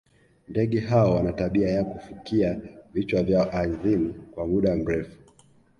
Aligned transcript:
ndege 0.47 0.79
hao 0.79 1.15
wana 1.15 1.33
tabia 1.33 1.69
ya 1.69 1.83
kufukia 1.83 2.61
vichwa 2.93 3.23
vyao 3.23 3.51
ardhini 3.55 4.13
kwa 4.31 4.47
muda 4.47 4.75
mrefu 4.75 5.17